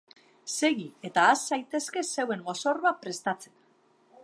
[0.53, 3.57] Segi, eta has zaitezke zeuen mozorroa prestatzen!